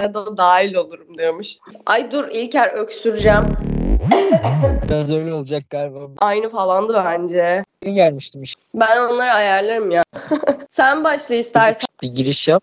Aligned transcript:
da 0.00 0.36
dahil 0.36 0.74
olurum 0.74 1.18
diyormuş. 1.18 1.48
Ay 1.86 2.10
dur 2.12 2.28
İlker 2.28 2.68
öksüreceğim. 2.72 3.44
Biraz 4.88 5.12
öyle 5.14 5.32
olacak 5.32 5.62
galiba. 5.70 5.98
Aynı 6.18 6.48
falandı 6.48 7.02
bence. 7.06 7.64
Ben 7.84 7.94
gelmiştim 7.94 8.42
işte. 8.42 8.62
Ben 8.74 8.98
onları 9.00 9.32
ayarlarım 9.32 9.90
ya. 9.90 10.02
Sen 10.70 11.04
başla 11.04 11.34
istersen. 11.34 11.86
Bir 12.02 12.08
giriş 12.08 12.48
yap. 12.48 12.62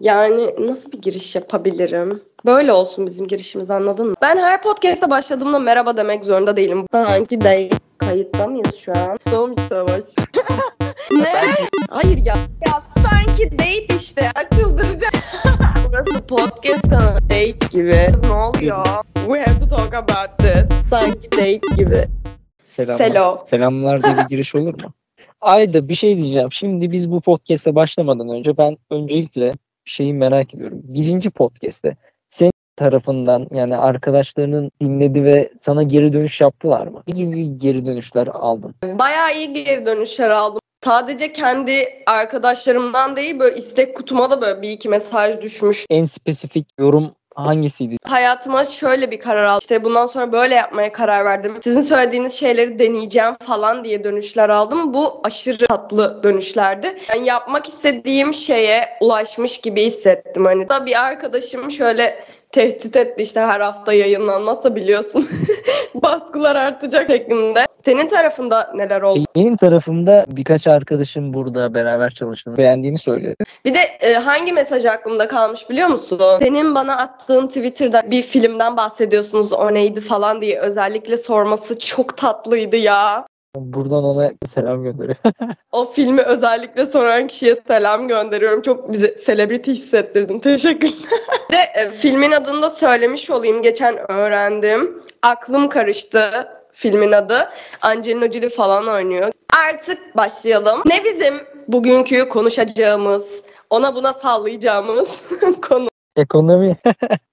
Yani 0.00 0.54
nasıl 0.58 0.92
bir 0.92 1.02
giriş 1.02 1.34
yapabilirim? 1.34 2.22
Böyle 2.46 2.72
olsun 2.72 3.06
bizim 3.06 3.26
girişimiz 3.26 3.70
anladın 3.70 4.06
mı? 4.08 4.14
Ben 4.22 4.38
her 4.38 4.62
podcast'a 4.62 5.10
başladığımda 5.10 5.58
merhaba 5.58 5.96
demek 5.96 6.24
zorunda 6.24 6.56
değilim. 6.56 6.86
Sanki 6.92 7.40
değil. 7.40 7.74
Kayıtta 7.98 8.46
mıyız 8.46 8.76
şu 8.76 8.92
an? 8.92 9.18
Doğum 9.32 9.54
savaş. 9.68 10.00
ne? 11.10 11.34
Hayır 11.90 12.18
ya. 12.18 12.34
Ya 12.66 12.82
sanki 13.02 13.58
date 13.58 13.96
işte. 13.96 14.30
Çıldıracağım. 14.54 15.14
Burası 15.92 16.26
podcast 16.26 16.90
kanalı. 16.90 17.18
Date 17.22 17.66
gibi. 17.70 18.06
Ne 18.22 18.32
oluyor? 18.32 18.86
We 19.14 19.40
have 19.40 19.58
to 19.58 19.68
talk 19.68 19.94
about 19.94 20.38
this. 20.38 20.68
Sanki 20.90 21.32
date 21.32 21.60
gibi. 21.76 22.08
Selamlar. 22.62 23.04
Selo. 23.04 23.36
Selamlar 23.44 24.02
diye 24.02 24.16
bir 24.16 24.28
giriş 24.28 24.54
olur 24.54 24.82
mu? 24.84 24.92
Ayda 25.40 25.88
bir 25.88 25.94
şey 25.94 26.16
diyeceğim. 26.16 26.52
Şimdi 26.52 26.90
biz 26.90 27.10
bu 27.10 27.20
podcast'e 27.20 27.74
başlamadan 27.74 28.28
önce 28.28 28.56
ben 28.56 28.76
öncelikle 28.90 29.52
şeyi 29.84 30.14
merak 30.14 30.54
ediyorum. 30.54 30.80
Birinci 30.82 31.30
podcast'te 31.30 31.96
senin 32.28 32.52
tarafından 32.76 33.46
yani 33.50 33.76
arkadaşlarının 33.76 34.70
dinledi 34.80 35.24
ve 35.24 35.50
sana 35.58 35.82
geri 35.82 36.12
dönüş 36.12 36.40
yaptılar 36.40 36.86
mı? 36.86 37.02
Ne 37.08 37.14
gibi 37.14 37.58
geri 37.58 37.86
dönüşler 37.86 38.26
aldın? 38.26 38.74
Bayağı 38.82 39.36
iyi 39.36 39.64
geri 39.64 39.86
dönüşler 39.86 40.30
aldım. 40.30 40.60
Sadece 40.84 41.32
kendi 41.32 42.02
arkadaşlarımdan 42.06 43.16
değil 43.16 43.38
böyle 43.38 43.56
istek 43.56 43.96
kutuma 43.96 44.30
da 44.30 44.40
böyle 44.40 44.62
bir 44.62 44.70
iki 44.70 44.88
mesaj 44.88 45.40
düşmüş. 45.40 45.86
En 45.90 46.04
spesifik 46.04 46.66
yorum 46.78 47.10
hangisiydi? 47.34 47.96
Hayatıma 48.04 48.64
şöyle 48.64 49.10
bir 49.10 49.20
karar 49.20 49.44
aldım. 49.44 49.58
İşte 49.60 49.84
bundan 49.84 50.06
sonra 50.06 50.32
böyle 50.32 50.54
yapmaya 50.54 50.92
karar 50.92 51.24
verdim. 51.24 51.56
Sizin 51.64 51.80
söylediğiniz 51.80 52.32
şeyleri 52.32 52.78
deneyeceğim 52.78 53.34
falan 53.46 53.84
diye 53.84 54.04
dönüşler 54.04 54.48
aldım. 54.48 54.94
Bu 54.94 55.20
aşırı 55.24 55.66
tatlı 55.66 56.22
dönüşlerdi. 56.22 56.98
Yani 57.08 57.26
yapmak 57.26 57.68
istediğim 57.68 58.34
şeye 58.34 58.88
ulaşmış 59.00 59.58
gibi 59.58 59.84
hissettim. 59.84 60.44
Hani 60.44 60.68
da 60.68 60.86
bir 60.86 61.00
arkadaşım 61.04 61.70
şöyle 61.70 62.24
tehdit 62.52 62.96
etti 62.96 63.22
işte 63.22 63.40
her 63.40 63.60
hafta 63.60 63.92
yayınlanmazsa 63.92 64.76
biliyorsun. 64.76 65.28
Baskılar 65.94 66.56
artacak 66.56 67.10
şeklinde. 67.10 67.66
Senin 67.84 68.08
tarafında 68.08 68.72
neler 68.74 69.02
oldu? 69.02 69.24
Benim 69.36 69.56
tarafımda 69.56 70.24
birkaç 70.28 70.66
arkadaşım 70.66 71.34
burada 71.34 71.74
beraber 71.74 72.10
çalıştığını 72.10 72.56
beğendiğini 72.56 72.98
söyledi. 72.98 73.44
Bir 73.64 73.74
de 73.74 73.78
e, 74.00 74.14
hangi 74.14 74.52
mesaj 74.52 74.86
aklımda 74.86 75.28
kalmış 75.28 75.70
biliyor 75.70 75.88
musun? 75.88 76.20
Senin 76.40 76.74
bana 76.74 76.96
attığın 76.96 77.46
Twitter'da 77.46 78.10
bir 78.10 78.22
filmden 78.22 78.76
bahsediyorsunuz 78.76 79.52
o 79.52 79.74
neydi 79.74 80.00
falan 80.00 80.42
diye 80.42 80.58
özellikle 80.58 81.16
sorması 81.16 81.78
çok 81.78 82.16
tatlıydı 82.16 82.76
ya. 82.76 83.26
Buradan 83.56 84.04
ona 84.04 84.30
selam 84.46 84.82
gönderiyor. 84.82 85.16
O 85.72 85.84
filmi 85.84 86.22
özellikle 86.22 86.86
soran 86.86 87.26
kişiye 87.26 87.56
selam 87.68 88.08
gönderiyorum. 88.08 88.62
Çok 88.62 88.92
bize 88.92 89.14
celebrity 89.26 89.70
hissettirdin. 89.72 90.38
Teşekkürler. 90.38 90.94
De 91.52 91.56
e, 91.80 91.90
filmin 91.90 92.32
adını 92.32 92.62
da 92.62 92.70
söylemiş 92.70 93.30
olayım. 93.30 93.62
Geçen 93.62 94.10
öğrendim. 94.10 95.02
Aklım 95.22 95.68
karıştı 95.68 96.48
filmin 96.72 97.12
adı. 97.12 97.48
Angelina 97.82 98.32
Jolie 98.32 98.48
falan 98.48 98.88
oynuyor. 98.88 99.32
Artık 99.68 100.16
başlayalım. 100.16 100.82
Ne 100.86 101.04
bizim 101.04 101.34
bugünkü 101.68 102.28
konuşacağımız, 102.28 103.42
ona 103.70 103.94
buna 103.94 104.12
sallayacağımız 104.12 105.08
konu. 105.68 105.88
Ekonomi. 106.16 106.76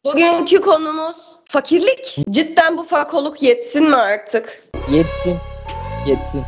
Bugünkü 0.05 0.61
konumuz 0.61 1.15
fakirlik. 1.49 2.17
Cidden 2.29 2.77
bu 2.77 2.83
fakoluk 2.83 3.43
yetsin 3.43 3.89
mi 3.89 3.95
artık? 3.95 4.63
Yetsin. 4.91 5.37
Yetsin. 6.07 6.41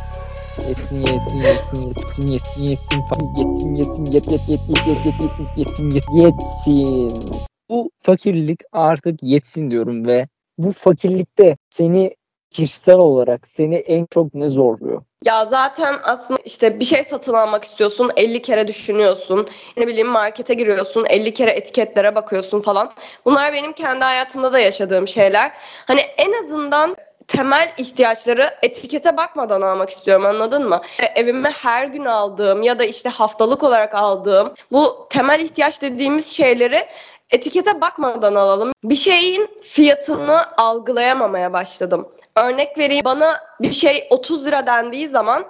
Yetsin, 0.68 1.06
yetsin, 1.06 1.38
yetsin, 1.42 1.82
yetsin, 1.88 2.28
yetsin, 2.28 2.66
yetsin, 2.68 2.96
yetsin, 3.36 3.74
yetsin, 3.74 4.04
yet, 4.04 4.30
yet, 4.30 4.48
yet, 4.48 4.60
yet, 4.68 4.86
yet, 4.86 5.20
yet, 5.20 5.38
yet, 5.38 5.56
yetsin, 5.56 5.90
yet, 5.90 6.04
yetsin. 6.12 7.46
Bu 7.68 7.90
fakirlik 8.02 8.60
artık 8.72 9.22
yetsin 9.22 9.70
diyorum 9.70 10.06
ve 10.06 10.28
bu 10.58 10.70
fakirlikte 10.70 11.56
seni 11.70 12.14
kişisel 12.50 12.96
olarak 12.96 13.48
seni 13.48 13.76
en 13.76 14.06
çok 14.10 14.34
ne 14.34 14.48
zorluyor? 14.48 15.02
Ya 15.24 15.46
zaten 15.46 15.94
aslında 16.02 16.40
işte 16.44 16.80
bir 16.80 16.84
şey 16.84 17.04
satın 17.04 17.32
almak 17.34 17.64
istiyorsun 17.64 18.10
50 18.16 18.42
kere 18.42 18.68
düşünüyorsun. 18.68 19.48
Ne 19.76 19.86
bileyim 19.86 20.08
markete 20.08 20.54
giriyorsun 20.54 21.06
50 21.10 21.34
kere 21.34 21.50
etiketlere 21.50 22.14
bakıyorsun 22.14 22.60
falan. 22.60 22.92
Bunlar 23.24 23.52
benim 23.52 23.72
kendi 23.72 24.04
hayatımda 24.04 24.52
da 24.52 24.58
yaşadığım 24.58 25.08
şeyler. 25.08 25.52
Hani 25.86 26.00
en 26.00 26.44
azından 26.44 26.96
temel 27.30 27.72
ihtiyaçları 27.78 28.50
etikete 28.62 29.16
bakmadan 29.16 29.60
almak 29.60 29.90
istiyorum 29.90 30.26
anladın 30.26 30.68
mı? 30.68 30.80
E, 30.98 31.20
Evime 31.20 31.50
her 31.50 31.84
gün 31.86 32.04
aldığım 32.04 32.62
ya 32.62 32.78
da 32.78 32.84
işte 32.84 33.08
haftalık 33.08 33.62
olarak 33.62 33.94
aldığım 33.94 34.54
bu 34.72 35.06
temel 35.10 35.40
ihtiyaç 35.40 35.82
dediğimiz 35.82 36.26
şeyleri 36.26 36.86
etikete 37.30 37.80
bakmadan 37.80 38.34
alalım. 38.34 38.72
Bir 38.84 38.94
şeyin 38.94 39.48
fiyatını 39.62 40.56
algılayamamaya 40.56 41.52
başladım. 41.52 42.08
Örnek 42.36 42.78
vereyim 42.78 43.04
bana 43.04 43.36
bir 43.60 43.72
şey 43.72 44.06
30 44.10 44.46
lira 44.46 44.66
dendiği 44.66 45.08
zaman 45.08 45.44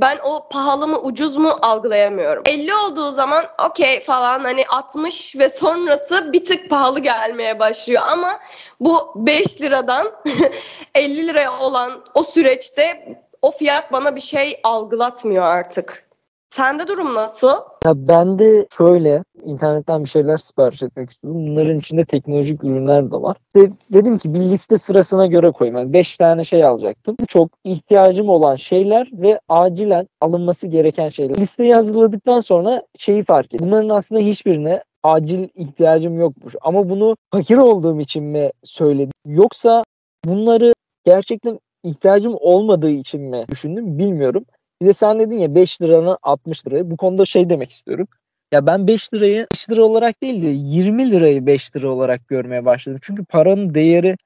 ben 0.00 0.18
o 0.24 0.48
pahalı 0.48 0.88
mı 0.88 0.98
ucuz 1.00 1.36
mu 1.36 1.58
algılayamıyorum. 1.62 2.42
50 2.46 2.74
olduğu 2.74 3.10
zaman 3.10 3.44
okey 3.68 4.00
falan 4.00 4.44
hani 4.44 4.66
60 4.68 5.36
ve 5.38 5.48
sonrası 5.48 6.32
bir 6.32 6.44
tık 6.44 6.70
pahalı 6.70 7.00
gelmeye 7.00 7.58
başlıyor 7.58 8.02
ama 8.06 8.40
bu 8.80 9.12
5 9.16 9.60
liradan 9.60 10.12
50 10.94 11.26
liraya 11.26 11.58
olan 11.58 12.04
o 12.14 12.22
süreçte 12.22 13.16
o 13.42 13.50
fiyat 13.50 13.92
bana 13.92 14.16
bir 14.16 14.20
şey 14.20 14.60
algılatmıyor 14.64 15.44
artık. 15.44 16.07
Sende 16.50 16.88
durum 16.88 17.14
nasıl? 17.14 17.52
Ya 17.84 18.08
ben 18.08 18.38
de 18.38 18.66
şöyle 18.76 19.24
internetten 19.42 20.04
bir 20.04 20.08
şeyler 20.08 20.36
sipariş 20.36 20.82
etmek 20.82 21.10
istiyorum. 21.10 21.46
Bunların 21.46 21.78
içinde 21.78 22.04
teknolojik 22.04 22.64
ürünler 22.64 23.10
de 23.10 23.16
var. 23.16 23.36
De, 23.56 23.70
dedim 23.92 24.18
ki 24.18 24.34
bir 24.34 24.40
liste 24.40 24.78
sırasına 24.78 25.26
göre 25.26 25.50
koyayım. 25.50 25.78
Yani 25.78 25.92
5 25.92 26.16
tane 26.16 26.44
şey 26.44 26.64
alacaktım. 26.64 27.16
Çok 27.28 27.50
ihtiyacım 27.64 28.28
olan 28.28 28.56
şeyler 28.56 29.10
ve 29.12 29.40
acilen 29.48 30.08
alınması 30.20 30.66
gereken 30.66 31.08
şeyler. 31.08 31.36
Listeyi 31.36 31.74
hazırladıktan 31.74 32.40
sonra 32.40 32.82
şeyi 32.98 33.24
fark 33.24 33.54
ettim. 33.54 33.66
Bunların 33.66 33.88
aslında 33.88 34.20
hiçbirine 34.20 34.82
acil 35.02 35.48
ihtiyacım 35.54 36.18
yokmuş. 36.18 36.56
Ama 36.60 36.88
bunu 36.88 37.16
fakir 37.32 37.56
olduğum 37.56 38.00
için 38.00 38.24
mi 38.24 38.50
söyledim? 38.64 39.12
Yoksa 39.26 39.82
bunları 40.24 40.72
gerçekten 41.04 41.58
ihtiyacım 41.84 42.34
olmadığı 42.40 42.90
için 42.90 43.20
mi 43.20 43.44
düşündüm 43.48 43.98
bilmiyorum. 43.98 44.44
Bir 44.82 44.86
de 44.86 44.92
sen 44.92 45.20
dedin 45.20 45.38
ya 45.38 45.54
5 45.54 45.82
liranın 45.82 46.16
60 46.22 46.66
liraya. 46.66 46.90
Bu 46.90 46.96
konuda 46.96 47.24
şey 47.24 47.50
demek 47.50 47.70
istiyorum. 47.70 48.08
Ya 48.52 48.66
ben 48.66 48.86
5 48.86 49.14
lirayı 49.14 49.46
5 49.54 49.70
lira 49.70 49.82
olarak 49.82 50.22
değil 50.22 50.42
de 50.42 50.48
20 50.48 51.10
lirayı 51.10 51.46
5 51.46 51.76
lira 51.76 51.88
olarak 51.88 52.28
görmeye 52.28 52.64
başladım. 52.64 52.98
Çünkü 53.02 53.24
paranın 53.24 53.74
değeri 53.74 54.16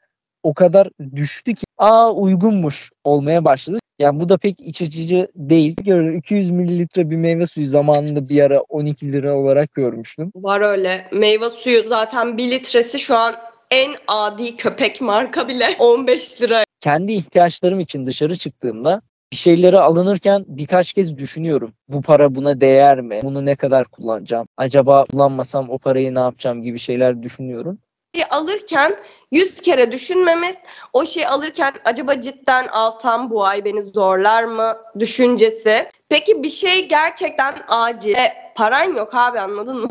o 0.43 0.55
kadar 0.55 0.89
düştü 1.17 1.55
ki 1.55 1.65
aa 1.79 2.13
uygunmuş 2.13 2.91
olmaya 3.05 3.45
başladı. 3.45 3.79
Yani 3.99 4.21
bu 4.21 4.29
da 4.29 4.39
pek 4.39 4.61
iç 4.61 4.83
açıcı 4.83 5.29
değil. 5.35 5.77
Gördüm 5.85 6.17
200 6.17 6.51
mililitre 6.51 7.11
bir 7.11 7.17
meyve 7.17 7.47
suyu 7.47 7.67
zamanında 7.67 8.29
bir 8.29 8.43
ara 8.43 8.61
12 8.61 9.13
lira 9.13 9.35
olarak 9.37 9.75
görmüştüm. 9.75 10.33
Var 10.37 10.61
öyle. 10.61 11.09
Meyve 11.13 11.49
suyu 11.49 11.85
zaten 11.89 12.39
1 12.39 12.51
litresi 12.51 12.99
şu 12.99 13.17
an 13.17 13.35
en 13.71 13.95
adi 14.07 14.57
köpek 14.57 15.01
marka 15.01 15.49
bile 15.49 15.67
15 15.79 16.43
lira. 16.43 16.65
Kendi 16.81 17.13
ihtiyaçlarım 17.13 17.81
için 17.81 18.07
dışarı 18.07 18.37
çıktığımda 18.37 19.03
bir 19.33 19.37
şeyleri 19.37 19.79
alınırken 19.79 20.45
birkaç 20.49 20.93
kez 20.93 21.19
düşünüyorum. 21.19 21.73
Bu 21.89 22.03
para 22.03 22.35
buna 22.35 22.61
değer 22.61 23.01
mi? 23.01 23.21
Bunu 23.23 23.45
ne 23.47 23.57
kadar 23.57 23.85
kullanacağım? 23.85 24.47
Acaba 24.57 25.05
kullanmasam 25.05 25.71
o 25.71 25.79
parayı 25.79 26.15
ne 26.15 26.19
yapacağım 26.19 26.63
gibi 26.63 26.79
şeyler 26.79 27.23
düşünüyorum. 27.23 27.79
şeyi 28.15 28.27
alırken 28.27 28.97
100 29.31 29.61
kere 29.61 29.93
düşünmemiz, 29.93 30.57
o 30.93 31.07
şeyi 31.07 31.29
alırken 31.29 31.75
acaba 31.85 32.21
cidden 32.21 32.69
alsam 32.69 33.31
bu 33.31 33.45
ay 33.45 33.65
beni 33.65 33.81
zorlar 33.83 34.45
mı 34.45 34.77
düşüncesi. 34.99 35.91
Peki 36.09 36.43
bir 36.43 36.51
şey 36.51 36.89
gerçekten 36.89 37.63
acil. 37.69 38.15
E, 38.15 38.53
paran 38.57 38.97
yok 38.97 39.15
abi 39.15 39.41
anladın 39.41 39.81
mı? 39.81 39.89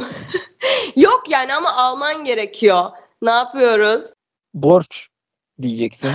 yok 0.95 1.23
yani 1.29 1.55
ama 1.55 1.73
alman 1.73 2.23
gerekiyor. 2.23 2.89
Ne 3.21 3.31
yapıyoruz? 3.31 4.13
Borç 4.53 5.07
diyeceksin. 5.61 6.11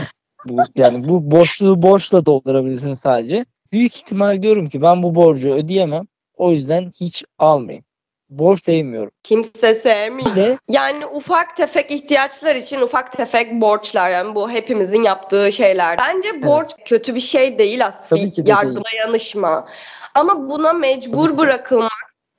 Bu, 0.48 0.62
yani 0.76 1.08
bu 1.08 1.30
boşluğu 1.30 1.82
borçla 1.82 2.26
doldurabilirsin 2.26 2.92
sadece. 2.92 3.44
Büyük 3.72 3.96
ihtimal 3.96 4.42
diyorum 4.42 4.68
ki 4.68 4.82
ben 4.82 5.02
bu 5.02 5.14
borcu 5.14 5.54
ödeyemem. 5.54 6.06
O 6.36 6.52
yüzden 6.52 6.92
hiç 7.00 7.24
almayayım. 7.38 7.84
Borç 8.28 8.64
sevmiyorum. 8.64 9.10
Kimse 9.22 9.74
sevmiyor. 9.74 10.36
De 10.36 10.58
Yani 10.68 11.06
ufak 11.06 11.56
tefek 11.56 11.90
ihtiyaçlar 11.90 12.56
için 12.56 12.80
ufak 12.80 13.12
tefek 13.12 13.52
borçlar 13.60 14.10
yani 14.10 14.34
bu 14.34 14.50
hepimizin 14.50 15.02
yaptığı 15.02 15.52
şeyler. 15.52 15.98
Bence 15.98 16.42
borç 16.42 16.70
kötü 16.84 17.14
bir 17.14 17.20
şey 17.20 17.58
değil 17.58 17.86
aslında. 17.86 18.08
Tabii 18.08 18.32
ki 18.32 18.46
de 18.46 18.50
Yardıma 18.50 18.84
değil. 18.84 19.00
yanışma. 19.06 19.66
Ama 20.14 20.48
buna 20.48 20.72
mecbur 20.72 21.38
bırakılmak 21.38 21.92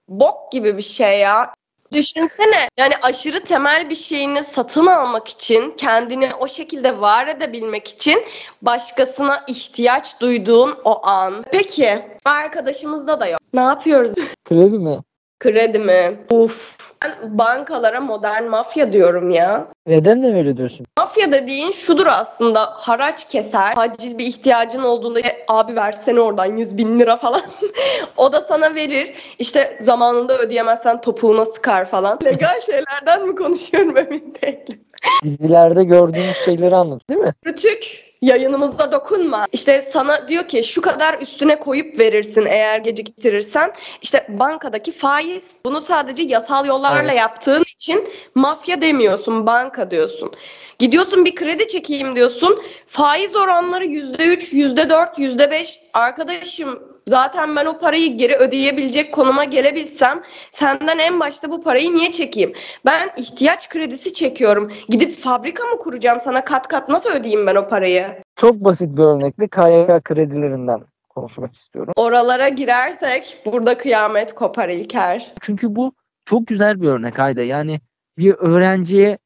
bok 0.09 0.51
gibi 0.51 0.77
bir 0.77 0.81
şey 0.81 1.19
ya. 1.19 1.53
Düşünsene 1.93 2.69
yani 2.77 2.93
aşırı 3.01 3.43
temel 3.43 3.89
bir 3.89 3.95
şeyini 3.95 4.43
satın 4.43 4.85
almak 4.85 5.27
için 5.27 5.71
kendini 5.71 6.35
o 6.39 6.47
şekilde 6.47 7.01
var 7.01 7.27
edebilmek 7.27 7.87
için 7.87 8.23
başkasına 8.61 9.43
ihtiyaç 9.47 10.21
duyduğun 10.21 10.77
o 10.83 11.05
an. 11.07 11.45
Peki 11.51 12.01
arkadaşımızda 12.25 13.19
da 13.19 13.27
yok. 13.27 13.39
Ne 13.53 13.61
yapıyoruz? 13.61 14.11
Kredi 14.45 14.79
mi? 14.79 14.97
Kredi 15.39 15.79
mi? 15.79 16.19
Uf. 16.31 16.77
Ben 17.03 17.37
bankalara 17.37 17.99
modern 18.01 18.43
mafya 18.43 18.93
diyorum 18.93 19.31
ya. 19.31 19.67
Neden 19.87 20.23
de 20.23 20.27
öyle 20.27 20.57
diyorsun? 20.57 20.87
Mafya 20.99 21.31
dediğin 21.31 21.71
şudur 21.71 22.07
aslında 22.07 22.65
haraç 22.65 23.27
keser. 23.27 23.73
Acil 23.75 24.17
bir 24.17 24.25
ihtiyacın 24.25 24.83
olduğunda 24.83 25.19
"E, 25.19 25.45
abi 25.47 25.75
versene 25.75 26.19
oradan 26.19 26.57
100 26.57 26.77
bin 26.77 26.99
lira 26.99 27.17
falan. 27.17 27.41
o 28.17 28.33
da 28.33 28.41
sana 28.41 28.75
verir. 28.75 29.13
İşte 29.39 29.77
zamanında 29.81 30.37
ödeyemezsen 30.37 31.01
topuğuna 31.01 31.45
sıkar 31.45 31.85
falan. 31.85 32.19
Legal 32.25 32.61
şeylerden 32.61 33.27
mi 33.27 33.35
konuşuyorum 33.35 33.97
emin 33.97 34.33
değilim. 34.43 34.81
Dizilerde 35.23 35.83
gördüğümüz 35.83 36.37
şeyleri 36.37 36.75
anlat 36.75 37.09
değil 37.09 37.19
mi? 37.21 37.33
Rütük 37.45 38.06
yayınımızda 38.21 38.91
dokunma. 38.91 39.47
İşte 39.51 39.89
sana 39.93 40.27
diyor 40.27 40.47
ki 40.47 40.63
şu 40.63 40.81
kadar 40.81 41.19
üstüne 41.21 41.59
koyup 41.59 41.99
verirsin 41.99 42.45
eğer 42.45 42.79
geciktirirsen. 42.79 43.71
İşte 44.01 44.25
bankadaki 44.29 44.91
faiz. 44.91 45.41
Bunu 45.65 45.81
sadece 45.81 46.23
yasal 46.23 46.65
yollarla 46.65 47.11
Evet. 47.11 47.17
yaptığın 47.17 47.63
için 47.75 48.07
mafya 48.35 48.81
demiyorsun, 48.81 49.45
banka 49.45 49.91
diyorsun. 49.91 50.31
Gidiyorsun 50.79 51.25
bir 51.25 51.35
kredi 51.35 51.67
çekeyim 51.67 52.15
diyorsun. 52.15 52.61
Faiz 52.87 53.35
oranları 53.35 53.85
%3, 53.85 54.53
%4, 54.53 55.17
%5. 55.17 55.79
Arkadaşım 55.93 56.96
zaten 57.07 57.55
ben 57.55 57.65
o 57.65 57.77
parayı 57.77 58.17
geri 58.17 58.35
ödeyebilecek 58.35 59.13
konuma 59.13 59.43
gelebilsem 59.43 60.23
senden 60.51 60.99
en 60.99 61.19
başta 61.19 61.51
bu 61.51 61.61
parayı 61.61 61.95
niye 61.95 62.11
çekeyim? 62.11 62.53
Ben 62.85 63.09
ihtiyaç 63.17 63.69
kredisi 63.69 64.13
çekiyorum. 64.13 64.71
Gidip 64.89 65.17
fabrika 65.17 65.63
mı 65.65 65.77
kuracağım 65.79 66.19
sana 66.19 66.45
kat 66.45 66.67
kat 66.67 66.89
nasıl 66.89 67.09
ödeyeyim 67.09 67.47
ben 67.47 67.55
o 67.55 67.67
parayı? 67.67 68.07
Çok 68.35 68.55
basit 68.55 68.97
bir 68.97 69.03
örnekle 69.03 69.47
KYK 69.47 70.03
kredilerinden 70.03 70.81
konuşmak 71.09 71.51
istiyorum. 71.51 71.93
Oralara 71.95 72.49
girersek 72.49 73.37
burada 73.45 73.77
kıyamet 73.77 74.35
kopar 74.35 74.69
İlker. 74.69 75.33
Çünkü 75.41 75.75
bu 75.75 75.93
çok 76.25 76.47
güzel 76.47 76.81
bir 76.81 76.87
örnek 76.87 77.19
Ayda. 77.19 77.43
Yani 77.43 77.79
bir 78.17 78.33
öğrenciye 78.33 79.17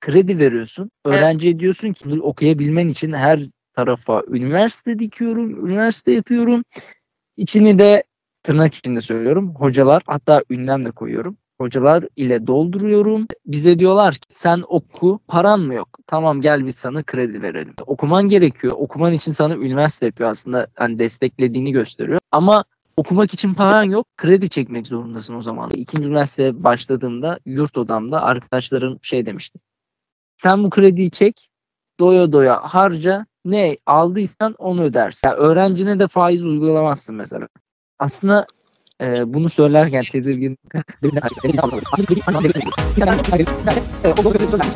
kredi 0.00 0.38
veriyorsun. 0.38 0.90
Evet. 1.06 1.16
Öğrenciye 1.18 1.58
diyorsun 1.58 1.92
ki 1.92 2.10
"Bunu 2.10 2.22
okuyabilmen 2.22 2.88
için 2.88 3.12
her 3.12 3.40
tarafa 3.74 4.22
üniversite 4.28 4.98
dikiyorum, 4.98 5.66
üniversite 5.66 6.12
yapıyorum. 6.12 6.62
İçini 7.36 7.78
de 7.78 8.02
tırnak 8.42 8.74
içinde 8.74 9.00
söylüyorum. 9.00 9.54
Hocalar 9.54 10.02
hatta 10.06 10.42
ünlem 10.50 10.84
de 10.84 10.90
koyuyorum. 10.90 11.36
Hocalar 11.60 12.04
ile 12.16 12.46
dolduruyorum. 12.46 13.26
Bize 13.46 13.78
diyorlar 13.78 14.14
ki 14.14 14.20
sen 14.28 14.62
oku 14.68 15.20
paran 15.28 15.60
mı 15.60 15.74
yok? 15.74 15.88
Tamam 16.06 16.40
gel 16.40 16.66
biz 16.66 16.74
sana 16.74 17.02
kredi 17.02 17.42
verelim. 17.42 17.74
Okuman 17.86 18.28
gerekiyor. 18.28 18.74
Okuman 18.76 19.12
için 19.12 19.32
sana 19.32 19.54
üniversite 19.56 20.06
yapıyor 20.06 20.30
aslında. 20.30 20.66
Hani 20.74 20.98
desteklediğini 20.98 21.72
gösteriyor. 21.72 22.20
Ama 22.32 22.64
okumak 22.96 23.34
için 23.34 23.54
paran 23.54 23.84
yok. 23.84 24.06
Kredi 24.16 24.48
çekmek 24.48 24.86
zorundasın 24.86 25.34
o 25.34 25.42
zaman. 25.42 25.70
İkinci 25.70 26.08
üniversiteye 26.08 26.64
başladığımda 26.64 27.38
yurt 27.46 27.78
odamda 27.78 28.22
arkadaşlarım 28.22 28.98
şey 29.02 29.26
demişti. 29.26 29.60
Sen 30.36 30.64
bu 30.64 30.70
krediyi 30.70 31.10
çek. 31.10 31.48
Doya 32.00 32.32
doya 32.32 32.60
harca. 32.60 33.26
Ne 33.46 33.76
aldıysan 33.86 34.54
onu 34.58 34.82
ödersin. 34.82 35.28
Yani 35.28 35.36
öğrencine 35.36 36.00
de 36.00 36.08
faiz 36.08 36.46
uygulamazsın 36.46 37.16
mesela. 37.16 37.48
Aslında 37.98 38.46
e, 39.00 39.34
bunu 39.34 39.48
söylerken 39.48 40.04
tedirgin 40.12 40.58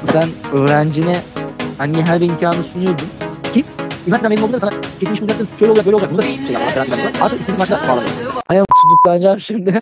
sen 0.02 0.28
öğrencine 0.52 1.22
hani 1.78 2.02
her 2.02 2.20
imkanı 2.20 2.62
sunuyordun 2.62 3.08
üniversiteden 4.10 4.30
mezun 4.30 4.42
olduğunda 4.44 4.58
sana 4.58 4.70
kesin 5.00 5.14
iş 5.14 5.20
bulacaksın 5.20 5.48
şöyle 5.58 5.70
olacak 5.70 5.86
böyle 5.86 5.96
olacak 5.96 6.10
bunu 6.10 6.18
da 6.18 6.22
şey 6.22 6.32
yapmak 6.52 7.22
artık 7.22 7.40
istediğin 7.40 7.58
maçta 7.58 7.88
bağlanıyor. 7.88 8.32
Ayağım 8.48 8.66
tutuklanacağım 8.82 9.40
şimdi. 9.40 9.72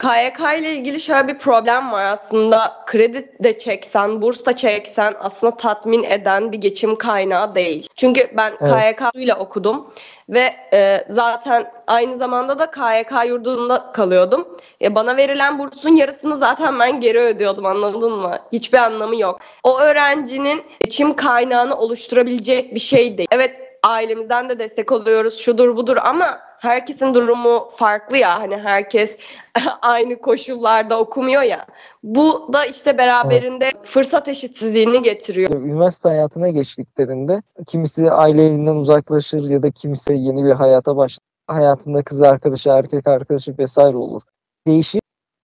KYK 0.00 0.40
ile 0.58 0.74
ilgili 0.74 1.00
şöyle 1.00 1.28
bir 1.28 1.38
problem 1.38 1.92
var 1.92 2.04
aslında 2.04 2.72
kredi 2.86 3.32
de 3.44 3.58
çeksen, 3.58 4.22
burs 4.22 4.46
da 4.46 4.56
çeksen 4.56 5.14
aslında 5.20 5.56
tatmin 5.56 6.02
eden 6.02 6.52
bir 6.52 6.58
geçim 6.58 6.96
kaynağı 6.96 7.54
değil. 7.54 7.88
Çünkü 7.96 8.30
ben 8.36 8.52
Evet. 8.60 8.96
KYK 8.96 9.22
ile 9.22 9.34
okudum 9.34 9.86
ve 10.28 10.56
e, 10.72 11.04
zaten 11.08 11.72
aynı 11.86 12.16
zamanda 12.16 12.58
da 12.58 12.70
KYK 12.70 13.28
yurdunda 13.28 13.92
kalıyordum. 13.92 14.48
E, 14.82 14.94
bana 14.94 15.16
verilen 15.16 15.58
bursun 15.58 15.94
yarısını 15.94 16.36
zaten 16.36 16.78
ben 16.78 17.00
geri 17.00 17.18
ödüyordum 17.18 17.66
anladın 17.66 18.12
mı? 18.12 18.38
Hiçbir 18.52 18.78
anlamı 18.78 19.16
yok. 19.16 19.40
O 19.62 19.78
öğrencinin 19.78 20.62
geçim 20.84 21.16
kaynağını 21.16 21.76
oluşturabilecek 21.76 22.74
bir 22.74 22.80
şey 22.80 23.18
değil. 23.18 23.28
Evet 23.32 23.65
ailemizden 23.82 24.48
de 24.48 24.58
destek 24.58 24.92
alıyoruz 24.92 25.38
şudur 25.38 25.76
budur 25.76 25.96
ama 25.96 26.40
herkesin 26.58 27.14
durumu 27.14 27.68
farklı 27.70 28.16
ya 28.16 28.40
hani 28.40 28.56
herkes 28.56 29.16
aynı 29.82 30.20
koşullarda 30.20 31.00
okumuyor 31.00 31.42
ya. 31.42 31.66
Bu 32.02 32.50
da 32.52 32.64
işte 32.66 32.98
beraberinde 32.98 33.70
fırsat 33.82 34.28
eşitsizliğini 34.28 35.02
getiriyor. 35.02 35.50
Üniversite 35.50 36.08
hayatına 36.08 36.48
geçtiklerinde 36.48 37.42
kimisi 37.66 38.10
aile 38.10 38.46
evinden 38.46 38.76
uzaklaşır 38.76 39.50
ya 39.50 39.62
da 39.62 39.70
kimisi 39.70 40.12
yeni 40.12 40.44
bir 40.44 40.52
hayata 40.52 40.96
başlar. 40.96 41.26
Hayatında 41.46 42.02
kız 42.02 42.22
arkadaşı, 42.22 42.70
erkek 42.70 43.06
arkadaşı 43.06 43.58
vesaire 43.58 43.96
olur. 43.96 44.22
Değişir. 44.66 45.00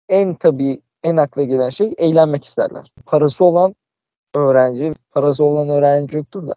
En 0.08 0.34
tabii 0.34 0.82
en 1.02 1.16
akla 1.16 1.42
gelen 1.42 1.68
şey 1.68 1.94
eğlenmek 1.98 2.44
isterler. 2.44 2.92
Parası 3.06 3.44
olan 3.44 3.74
öğrenci, 4.34 4.94
parası 5.10 5.44
olan 5.44 5.68
öğrenci 5.68 6.16
yoktur 6.16 6.48
da. 6.48 6.54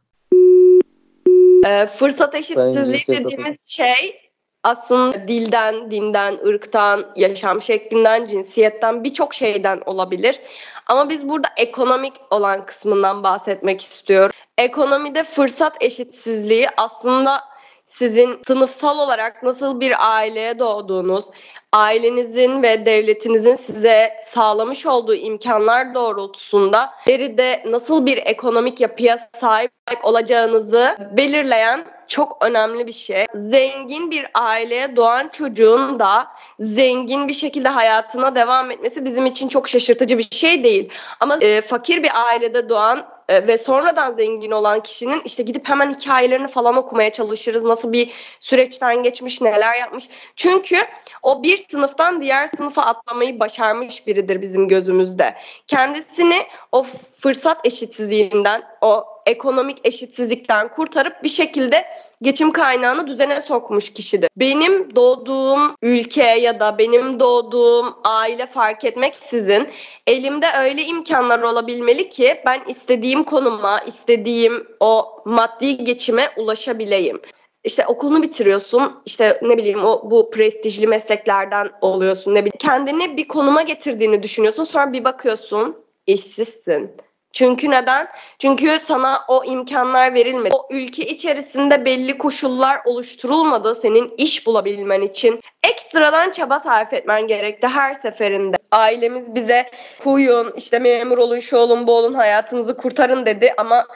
Ee, 1.66 1.88
fırsat 1.88 2.36
eşitsizliği 2.36 3.04
dediğimiz 3.08 3.70
şey 3.70 4.24
aslında 4.64 5.28
dilden, 5.28 5.92
dinden, 5.92 6.40
ırktan, 6.46 7.06
yaşam 7.16 7.62
şeklinden, 7.62 8.26
cinsiyetten 8.26 9.04
birçok 9.04 9.34
şeyden 9.34 9.82
olabilir. 9.86 10.40
Ama 10.88 11.10
biz 11.10 11.30
burada 11.30 11.48
ekonomik 11.58 12.14
olan 12.32 12.66
kısmından 12.66 13.24
bahsetmek 13.24 13.82
istiyoruz. 13.82 14.36
Ekonomide 14.58 15.24
fırsat 15.24 15.84
eşitsizliği 15.84 16.68
aslında 16.78 17.42
sizin 17.86 18.40
sınıfsal 18.48 19.00
olarak 19.00 19.44
nasıl 19.44 19.80
bir 19.80 20.12
aileye 20.12 20.60
doğduğunuz, 20.60 21.26
ailenizin 21.74 22.64
ve 22.64 22.86
devletinizin 22.86 23.56
size 23.56 24.14
sağlamış 24.24 24.86
olduğu 24.86 25.16
imkanlar 25.16 25.94
doğrultusunda 25.94 26.90
deride 27.08 27.64
nasıl 27.66 28.06
bir 28.06 28.18
ekonomik 28.18 28.82
yapıya 28.82 29.18
sahip 29.40 29.72
olacağınızı 30.04 30.98
belirleyen 31.18 31.86
çok 32.08 32.38
önemli 32.46 32.88
bir 32.88 32.94
şey. 32.94 33.26
Zengin 33.36 34.12
bir 34.12 34.26
aileye 34.34 34.96
doğan 34.96 35.30
çocuğun 35.34 36.00
da 36.00 36.28
zengin 36.60 37.28
bir 37.28 37.34
şekilde 37.34 37.70
hayatına 37.70 38.36
devam 38.36 38.72
etmesi 38.72 39.06
bizim 39.06 39.26
için 39.26 39.48
çok 39.48 39.70
şaşırtıcı 39.70 40.18
bir 40.18 40.28
şey 40.32 40.64
değil. 40.64 40.90
Ama 41.20 41.38
e, 41.42 41.62
fakir 41.62 42.04
bir 42.04 42.26
ailede 42.26 42.70
doğan 42.70 43.06
e, 43.30 43.48
ve 43.48 43.58
sonradan 43.58 44.14
zengin 44.14 44.52
olan 44.52 44.84
kişinin 44.84 45.22
işte 45.26 45.44
gidip 45.44 45.70
hemen 45.70 45.94
hikayelerini 45.94 46.48
falan 46.48 46.78
okumaya 46.78 47.14
çalışırız. 47.14 47.64
Nasıl 47.64 47.92
bir 47.92 48.12
süreçten 48.40 49.04
geçmiş, 49.04 49.42
neler 49.42 49.76
yapmış. 49.76 50.10
Çünkü 50.36 50.78
o 51.24 51.44
bir 51.44 51.58
sınıftan 51.58 52.22
diğer 52.22 52.48
sınıfa 52.48 52.82
atlamayı 52.82 53.40
başarmış 53.40 54.08
biridir 54.08 54.42
bizim 54.42 54.68
gözümüzde. 54.68 55.36
Kendisini 55.68 56.44
o 56.72 56.84
fırsat 57.22 57.66
eşitsizliğinden, 57.66 58.64
o 58.82 59.13
ekonomik 59.26 59.78
eşitsizlikten 59.84 60.72
kurtarıp 60.72 61.24
bir 61.24 61.30
şekilde 61.30 61.86
geçim 62.22 62.52
kaynağını 62.52 63.08
düzene 63.08 63.42
sokmuş 63.42 63.94
kişidir. 63.94 64.30
Benim 64.38 64.96
doğduğum 64.96 65.76
ülke 65.82 66.24
ya 66.24 66.60
da 66.60 66.78
benim 66.78 67.20
doğduğum 67.20 67.96
aile 68.04 68.46
fark 68.46 68.86
etmeksizin 68.86 69.68
elimde 70.08 70.46
öyle 70.60 70.84
imkanlar 70.84 71.42
olabilmeli 71.42 72.10
ki 72.10 72.42
ben 72.46 72.62
istediğim 72.68 73.24
konuma, 73.24 73.80
istediğim 73.80 74.68
o 74.80 75.22
maddi 75.26 75.78
geçime 75.78 76.30
ulaşabileyim. 76.38 77.22
İşte 77.64 77.86
okulunu 77.88 78.22
bitiriyorsun. 78.22 79.02
işte 79.06 79.40
ne 79.42 79.58
bileyim 79.58 79.86
o 79.86 80.12
bu 80.12 80.32
prestijli 80.32 80.88
mesleklerden 80.88 81.72
oluyorsun. 81.82 82.32
Ne 82.34 82.40
bileyim 82.40 82.58
kendini 82.60 83.18
bir 83.18 83.28
konuma 83.28 83.62
getirdiğini 83.62 84.24
düşünüyorsun. 84.24 84.64
Sonra 84.64 84.94
bir 84.94 85.04
bakıyorsun 85.04 85.78
işsizsin. 86.08 86.92
Çünkü 87.34 87.72
neden? 87.72 88.08
Çünkü 88.40 88.80
sana 88.86 89.22
o 89.28 89.44
imkanlar 89.44 90.14
verilmedi. 90.14 90.56
O 90.56 90.68
ülke 90.72 91.06
içerisinde 91.06 91.86
belli 91.86 92.18
koşullar 92.18 92.82
oluşturulmadı 92.86 93.76
senin 93.76 94.14
iş 94.18 94.48
bulabilmen 94.48 95.02
için. 95.02 95.40
Ekstradan 95.72 96.32
çaba 96.32 96.60
sarf 96.60 96.94
etmen 96.94 97.28
gerekti 97.28 97.68
her 97.68 97.94
seferinde. 97.94 98.58
Ailemiz 98.72 99.36
bize 99.36 99.70
kuyun, 100.04 100.54
işte 100.58 100.80
memur 100.80 101.18
olun, 101.18 101.40
şu 101.40 101.58
olun, 101.58 101.88
bu 101.88 101.92
olun, 101.96 102.14
hayatınızı 102.14 102.78
kurtarın 102.78 103.26
dedi 103.26 103.54
ama 103.58 103.88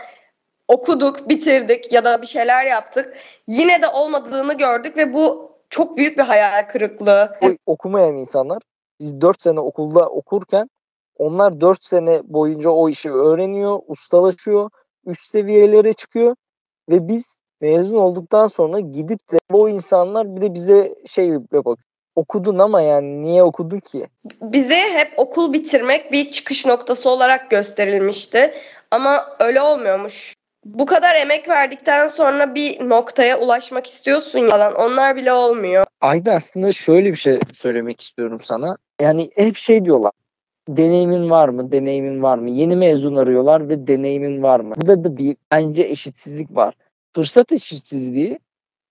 okuduk, 0.68 1.30
bitirdik 1.30 1.94
ya 1.94 2.06
da 2.06 2.22
bir 2.22 2.28
şeyler 2.28 2.66
yaptık. 2.66 3.18
Yine 3.48 3.82
de 3.82 3.88
olmadığını 3.88 4.58
gördük 4.58 4.98
ve 4.98 5.14
bu 5.14 5.52
çok 5.70 5.98
büyük 5.98 6.18
bir 6.18 6.24
hayal 6.24 6.68
kırıklığı. 6.68 7.38
O 7.42 7.48
okumayan 7.66 8.16
insanlar 8.16 8.62
Biz 9.00 9.22
4 9.22 9.42
sene 9.42 9.60
okulda 9.60 10.10
okurken 10.10 10.70
onlar 11.18 11.62
4 11.62 11.84
sene 11.84 12.22
boyunca 12.24 12.70
o 12.70 12.90
işi 12.90 13.12
öğreniyor, 13.12 13.80
ustalaşıyor, 13.88 14.70
üst 15.06 15.22
seviyelere 15.22 15.94
çıkıyor 15.94 16.36
ve 16.90 17.08
biz 17.08 17.42
mezun 17.62 17.98
olduktan 17.98 18.48
sonra 18.48 18.80
gidip 18.80 19.20
de 19.32 19.38
o 19.52 19.70
insanlar 19.70 20.36
bir 20.36 20.42
de 20.42 20.54
bize 20.54 20.96
şey 21.06 21.32
bak 21.52 21.80
okudun 22.16 22.60
ama 22.60 22.82
yani 22.82 23.22
niye 23.22 23.44
okudun 23.44 23.80
ki? 23.80 24.08
Bize 24.42 24.76
hep 24.76 25.14
okul 25.18 25.54
bitirmek 25.54 26.12
bir 26.12 26.32
çıkış 26.32 26.66
noktası 26.66 27.10
olarak 27.10 27.50
gösterilmişti 27.52 28.54
ama 28.92 29.36
öyle 29.40 29.62
olmuyormuş. 29.62 30.36
Bu 30.66 30.86
kadar 30.86 31.16
emek 31.16 31.50
verdikten 31.50 32.08
sonra 32.08 32.56
bir 32.56 32.90
noktaya 32.90 33.40
ulaşmak 33.40 33.88
istiyorsun 33.88 34.40
ya 34.40 34.74
onlar 34.78 35.16
bile 35.16 35.34
olmuyor. 35.34 35.86
Ayda 36.02 36.34
aslında 36.34 36.72
şöyle 36.72 37.12
bir 37.12 37.16
şey 37.16 37.40
söylemek 37.54 38.02
istiyorum 38.02 38.40
sana. 38.44 38.78
Yani 39.02 39.30
hep 39.36 39.56
şey 39.56 39.86
diyorlar. 39.86 40.12
Deneyimin 40.68 41.30
var 41.30 41.50
mı? 41.50 41.72
Deneyimin 41.72 42.24
var 42.24 42.38
mı? 42.38 42.50
Yeni 42.50 42.76
mezun 42.76 43.16
arıyorlar 43.16 43.70
ve 43.70 43.88
deneyimin 43.88 44.44
var 44.44 44.60
mı? 44.60 44.76
Burada 44.76 45.04
da 45.04 45.18
bir 45.18 45.38
bence 45.52 45.84
eşitsizlik 45.84 46.56
var. 46.56 46.74
Fırsat 47.16 47.52
eşitsizliği 47.52 48.40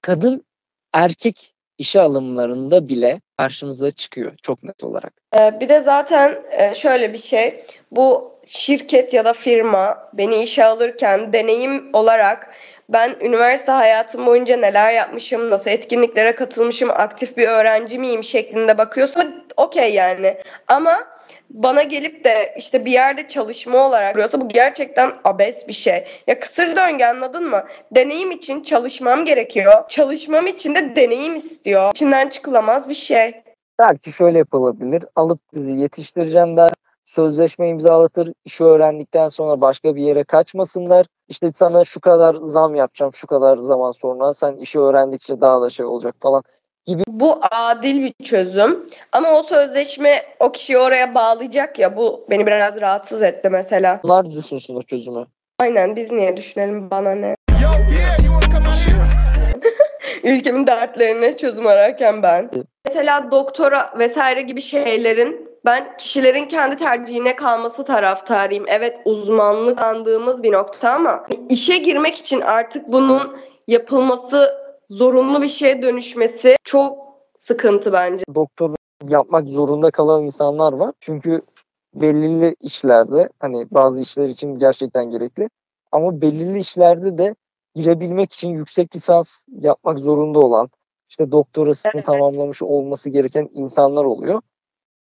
kadın 0.03 0.45
erkek 0.93 1.55
işe 1.79 2.01
alımlarında 2.01 2.89
bile 2.89 3.21
karşımıza 3.39 3.91
çıkıyor 3.91 4.33
çok 4.43 4.63
net 4.63 4.85
olarak. 4.85 5.13
Ee, 5.39 5.61
bir 5.61 5.69
de 5.69 5.81
zaten 5.81 6.43
e, 6.51 6.75
şöyle 6.75 7.13
bir 7.13 7.19
şey. 7.19 7.65
Bu 7.91 8.33
şirket 8.47 9.13
ya 9.13 9.25
da 9.25 9.33
firma 9.33 10.11
beni 10.13 10.43
işe 10.43 10.65
alırken 10.65 11.33
deneyim 11.33 11.91
olarak 11.93 12.55
ben 12.89 13.17
üniversite 13.21 13.73
hayatım 13.73 14.27
boyunca 14.27 14.57
neler 14.57 14.93
yapmışım, 14.93 15.51
nasıl 15.51 15.71
etkinliklere 15.71 16.35
katılmışım, 16.35 16.91
aktif 16.91 17.37
bir 17.37 17.49
öğrenci 17.49 17.99
miyim 17.99 18.25
şeklinde 18.25 18.79
bakıyorsa 18.79 19.27
okey 19.57 19.95
yani. 19.95 20.39
Ama 20.69 21.07
bana 21.51 21.83
gelip 21.83 22.25
de 22.25 22.55
işte 22.59 22.85
bir 22.85 22.93
yerde 22.93 23.29
çalışma 23.29 23.87
olarak 23.87 24.15
görüyorsa 24.15 24.41
bu 24.41 24.49
gerçekten 24.49 25.13
abes 25.25 25.69
bir 25.69 25.73
şey. 25.73 26.05
Ya 26.27 26.41
kısır 26.41 26.77
döngü 26.77 27.05
anladın 27.05 27.51
mı? 27.51 27.65
Deneyim 27.95 28.31
için 28.31 28.63
çalışmam 28.63 29.25
gerekiyor. 29.25 29.89
Çalışmam 29.89 30.47
için 30.47 30.75
de 30.75 30.97
deneyim 30.97 31.37
istiyor. 31.37 31.91
İçinden 31.91 32.29
çıkılamaz 32.29 32.89
bir 32.89 32.95
şey. 32.95 33.43
Belki 33.79 34.13
şöyle 34.13 34.39
yapılabilir. 34.39 35.05
Alıp 35.17 35.41
dizi 35.55 35.73
yetiştireceğim 35.73 36.57
der. 36.57 36.71
Sözleşme 37.05 37.69
imzalatır. 37.69 38.33
işi 38.45 38.65
öğrendikten 38.65 39.29
sonra 39.29 39.61
başka 39.61 39.97
bir 39.97 40.03
yere 40.03 40.25
kaçmasınlar. 40.25 41.07
İşte 41.29 41.49
sana 41.53 41.85
şu 41.85 42.01
kadar 42.01 42.35
zam 42.35 42.75
yapacağım 42.75 43.15
şu 43.15 43.27
kadar 43.27 43.57
zaman 43.57 43.93
sonra. 43.93 44.35
Sen 44.35 44.57
işi 44.57 44.81
öğrendikçe 44.81 45.41
daha 45.41 45.61
da 45.61 45.71
şey 45.71 45.87
olacak 45.87 46.15
falan 46.21 46.43
gibi. 46.87 47.03
Bu 47.09 47.41
adil 47.51 48.03
bir 48.03 48.25
çözüm 48.25 48.87
ama 49.13 49.39
o 49.39 49.43
sözleşme 49.43 50.23
o 50.41 50.53
kişiyi 50.53 50.79
oraya 50.79 51.15
bağlayacak 51.15 51.79
ya 51.79 51.97
bu 51.97 52.27
beni 52.31 52.47
biraz 52.47 52.81
rahatsız 52.81 53.23
etti 53.23 53.51
mesela. 53.51 54.01
Bunlar 54.03 54.31
düşünsün 54.31 54.75
o 54.75 54.83
çözümü. 54.83 55.27
Aynen 55.59 55.97
biz 55.97 56.13
niye 56.13 56.37
düşünelim 56.37 56.91
bana 56.91 57.15
ne? 57.15 57.37
Ülkemin 60.25 60.67
dertlerine 60.67 61.37
çözüm 61.37 61.67
ararken 61.67 62.23
ben. 62.23 62.51
Mesela 62.87 63.31
doktora 63.31 63.95
vesaire 63.99 64.43
gibi 64.43 64.61
şeylerin 64.61 65.51
ben 65.65 65.97
kişilerin 65.97 66.45
kendi 66.45 66.77
tercihine 66.77 67.37
kalması 67.37 67.85
taraftarıyım. 67.85 68.65
Evet 68.69 69.01
uzmanlık 69.05 69.83
andığımız 69.83 70.43
bir 70.43 70.53
nokta 70.53 70.91
ama 70.91 71.27
işe 71.49 71.77
girmek 71.77 72.15
için 72.15 72.41
artık 72.41 72.89
bunun 72.89 73.37
yapılması 73.69 74.66
zorunlu 74.91 75.43
bir 75.43 75.49
şeye 75.49 75.83
dönüşmesi 75.83 76.57
çok 76.65 76.99
sıkıntı 77.37 77.93
bence. 77.93 78.25
Doktor 78.35 78.75
yapmak 79.09 79.49
zorunda 79.49 79.91
kalan 79.91 80.25
insanlar 80.25 80.73
var. 80.73 80.93
Çünkü 81.01 81.43
belirli 81.95 82.57
işlerde 82.61 83.29
hani 83.39 83.67
bazı 83.71 84.03
işler 84.03 84.29
için 84.29 84.55
gerçekten 84.55 85.11
gerekli 85.11 85.49
ama 85.93 86.21
belirli 86.21 86.59
işlerde 86.59 87.19
de 87.19 87.35
girebilmek 87.75 88.33
için 88.33 88.49
yüksek 88.49 88.97
lisans 88.97 89.47
yapmak 89.49 89.99
zorunda 89.99 90.39
olan 90.39 90.71
işte 91.11 91.33
doktorasını 91.33 91.93
evet. 91.95 92.07
tamamlamış 92.07 92.63
olması 92.63 93.11
gereken 93.11 93.49
insanlar 93.53 94.05
oluyor. 94.05 94.41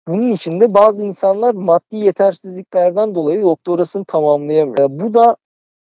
Bunun 0.09 0.29
için 0.29 0.61
de 0.61 0.75
bazı 0.75 1.05
insanlar 1.05 1.55
maddi 1.55 1.97
yetersizliklerden 1.97 3.14
dolayı 3.14 3.43
doktorasını 3.43 4.05
tamamlayamıyor. 4.05 4.91
Bu 4.91 5.14
da 5.14 5.37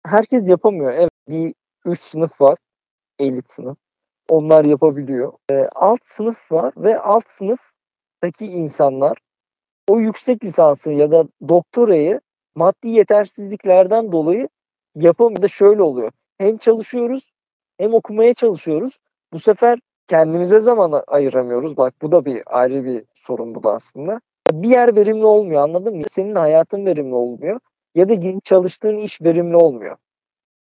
herkes 0.05 0.49
yapamıyor. 0.49 0.93
Evet 0.93 1.09
bir 1.27 1.53
üst 1.85 2.03
sınıf 2.03 2.41
var. 2.41 2.57
Elit 3.19 3.51
sınıf 3.51 3.77
onlar 4.31 4.65
yapabiliyor. 4.65 5.33
E, 5.51 5.67
alt 5.75 5.99
sınıf 6.03 6.51
var 6.51 6.73
ve 6.77 6.99
alt 6.99 7.23
sınıftaki 7.27 8.45
insanlar 8.45 9.17
o 9.87 9.99
yüksek 9.99 10.43
lisansı 10.43 10.91
ya 10.91 11.11
da 11.11 11.27
doktorayı 11.49 12.21
maddi 12.55 12.87
yetersizliklerden 12.87 14.11
dolayı 14.11 14.49
yapamıyor. 14.95 15.41
Da 15.41 15.47
şöyle 15.47 15.81
oluyor. 15.81 16.11
Hem 16.37 16.57
çalışıyoruz 16.57 17.33
hem 17.77 17.93
okumaya 17.93 18.33
çalışıyoruz. 18.33 18.97
Bu 19.33 19.39
sefer 19.39 19.79
kendimize 20.07 20.59
zaman 20.59 21.03
ayıramıyoruz. 21.07 21.77
Bak 21.77 21.93
bu 22.01 22.11
da 22.11 22.25
bir 22.25 22.41
ayrı 22.45 22.85
bir 22.85 23.03
sorun 23.13 23.55
bu 23.55 23.63
da 23.63 23.71
aslında. 23.71 24.21
Bir 24.51 24.69
yer 24.69 24.95
verimli 24.95 25.25
olmuyor 25.25 25.61
anladın 25.61 25.97
mı? 25.97 26.03
Senin 26.07 26.35
hayatın 26.35 26.85
verimli 26.85 27.15
olmuyor 27.15 27.59
ya 27.95 28.09
da 28.09 28.39
çalıştığın 28.43 28.97
iş 28.97 29.21
verimli 29.21 29.55
olmuyor. 29.55 29.97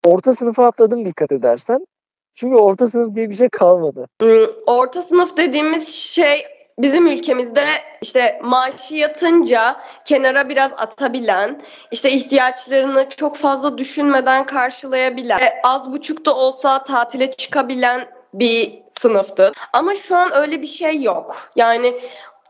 Orta 0.05 0.35
sınıfa 0.35 0.67
atladım 0.67 1.05
dikkat 1.05 1.33
edersen. 1.33 1.87
Çünkü 2.35 2.57
orta 2.57 2.89
sınıf 2.89 3.15
diye 3.15 3.31
bir 3.31 3.35
şey 3.35 3.49
kalmadı. 3.49 4.07
Hmm, 4.21 4.47
orta 4.67 5.03
sınıf 5.03 5.37
dediğimiz 5.37 5.95
şey 5.95 6.47
bizim 6.79 7.07
ülkemizde 7.07 7.65
işte 8.03 8.41
maaşı 8.43 8.95
yatınca 8.95 9.77
kenara 10.05 10.49
biraz 10.49 10.73
atabilen, 10.73 11.63
işte 11.91 12.11
ihtiyaçlarını 12.11 13.09
çok 13.09 13.37
fazla 13.37 13.79
düşünmeden 13.79 14.45
karşılayabilen, 14.45 15.41
az 15.63 15.93
buçuk 15.93 16.27
da 16.27 16.37
olsa 16.37 16.85
tatile 16.85 17.31
çıkabilen 17.31 18.09
bir 18.35 18.83
sınıftı. 19.01 19.53
Ama 19.73 19.95
şu 19.95 20.17
an 20.17 20.35
öyle 20.35 20.63
bir 20.63 20.67
şey 20.67 21.03
yok. 21.03 21.37
Yani 21.57 22.01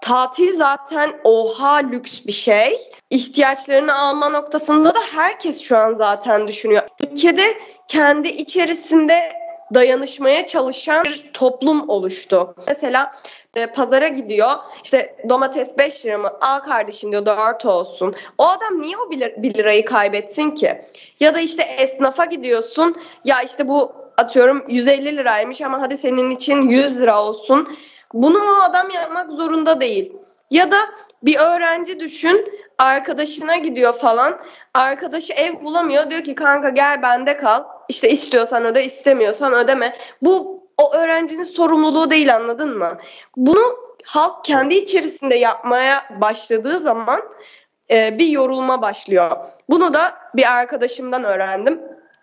tatil 0.00 0.56
zaten 0.56 1.12
oha 1.24 1.74
lüks 1.74 2.20
bir 2.26 2.32
şey. 2.32 2.90
İhtiyaçlarını 3.10 3.98
alma 3.98 4.28
noktasında 4.28 4.94
da 4.94 5.00
herkes 5.12 5.60
şu 5.60 5.76
an 5.78 5.94
zaten 5.94 6.48
düşünüyor. 6.48 6.82
Ülkede 7.02 7.54
kendi 7.88 8.28
içerisinde 8.28 9.41
dayanışmaya 9.74 10.46
çalışan 10.46 11.04
bir 11.04 11.30
toplum 11.32 11.88
oluştu. 11.88 12.54
Mesela 12.68 13.12
e, 13.54 13.66
pazara 13.66 14.08
gidiyor. 14.08 14.50
İşte 14.84 15.16
domates 15.28 15.78
5 15.78 16.06
lira 16.06 16.18
mı? 16.18 16.32
Al 16.40 16.60
kardeşim 16.60 17.12
diyor 17.12 17.26
4 17.26 17.66
olsun. 17.66 18.14
O 18.38 18.48
adam 18.48 18.80
niye 18.80 18.96
o 18.96 19.10
1 19.10 19.54
lirayı 19.54 19.84
kaybetsin 19.84 20.50
ki? 20.50 20.82
Ya 21.20 21.34
da 21.34 21.40
işte 21.40 21.62
esnafa 21.62 22.24
gidiyorsun. 22.24 22.96
Ya 23.24 23.42
işte 23.42 23.68
bu 23.68 23.92
atıyorum 24.16 24.64
150 24.68 25.16
liraymış 25.16 25.60
ama 25.60 25.80
hadi 25.80 25.96
senin 25.96 26.30
için 26.30 26.68
100 26.68 27.00
lira 27.00 27.22
olsun. 27.22 27.76
Bunu 28.14 28.38
o 28.38 28.62
adam 28.62 28.90
yapmak 28.90 29.30
zorunda 29.30 29.80
değil. 29.80 30.12
Ya 30.50 30.70
da 30.70 30.78
bir 31.22 31.36
öğrenci 31.36 32.00
düşün 32.00 32.61
arkadaşına 32.78 33.56
gidiyor 33.56 33.92
falan. 33.92 34.38
Arkadaşı 34.74 35.32
ev 35.32 35.64
bulamıyor. 35.64 36.10
Diyor 36.10 36.24
ki 36.24 36.34
kanka 36.34 36.68
gel 36.68 37.02
bende 37.02 37.36
kal. 37.36 37.64
İşte 37.88 38.10
istiyorsan 38.10 38.64
öde 38.64 38.84
istemiyorsan 38.84 39.52
ödeme. 39.52 39.96
Bu 40.22 40.62
o 40.78 40.94
öğrencinin 40.94 41.42
sorumluluğu 41.42 42.10
değil 42.10 42.34
anladın 42.34 42.78
mı? 42.78 42.98
Bunu 43.36 43.76
halk 44.04 44.44
kendi 44.44 44.74
içerisinde 44.74 45.34
yapmaya 45.34 46.04
başladığı 46.20 46.78
zaman 46.78 47.22
e, 47.90 48.18
bir 48.18 48.26
yorulma 48.26 48.82
başlıyor. 48.82 49.36
Bunu 49.70 49.94
da 49.94 50.14
bir 50.34 50.52
arkadaşımdan 50.52 51.24
öğrendim. 51.24 51.80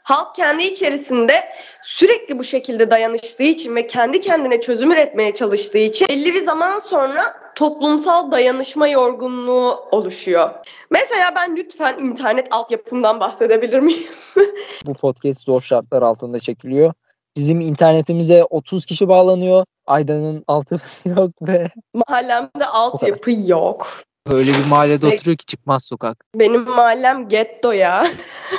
Halk 0.10 0.36
kendi 0.36 0.64
içerisinde 0.64 1.50
sürekli 1.84 2.40
bu 2.40 2.44
şekilde 2.44 2.92
dayanıştığı 2.92 3.44
için 3.44 3.76
ve 3.76 3.88
kendi 3.88 4.20
kendine 4.20 4.62
çözüm 4.62 4.92
üretmeye 4.92 5.36
çalıştığı 5.36 5.78
için 5.78 6.08
belli 6.08 6.34
bir 6.34 6.46
zaman 6.46 6.80
sonra 6.80 7.34
toplumsal 7.56 8.32
dayanışma 8.32 8.88
yorgunluğu 8.88 9.80
oluşuyor. 9.92 10.50
Mesela 10.92 11.36
ben 11.36 11.56
lütfen 11.56 12.00
internet 12.00 12.48
altyapımdan 12.52 13.20
bahsedebilir 13.20 13.80
miyim? 13.80 14.08
bu 14.86 14.94
podcast 14.94 15.44
zor 15.44 15.62
şartlar 15.62 16.02
altında 16.02 16.40
çekiliyor. 16.40 16.94
Bizim 17.38 17.62
internetimize 17.62 18.44
30 18.44 18.86
kişi 18.86 19.08
bağlanıyor. 19.08 19.66
Ayda'nın 19.88 20.44
altyapısı 20.48 21.10
yok 21.10 21.32
ve... 21.42 21.70
Mahallemde 21.94 22.66
altyapı 22.66 23.32
yok. 23.46 23.88
Öyle 24.30 24.52
bir 24.52 24.66
mahallede 24.70 25.08
Ve 25.08 25.14
oturuyor 25.16 25.38
ki 25.38 25.46
çıkmaz 25.46 25.86
sokak. 25.86 26.26
Benim 26.36 26.62
mahallem 26.62 27.30
getto 27.30 27.72
ya. 27.72 28.08